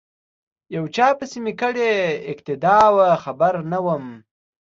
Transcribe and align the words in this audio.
یو 0.75 0.85
چا 0.95 1.07
پسی 1.17 1.39
می 1.45 1.53
کړې 1.61 1.89
اقتدا 2.31 2.77
وه 2.95 3.07
خبر 3.23 3.53
نه 3.71 3.79
وم 3.85 4.05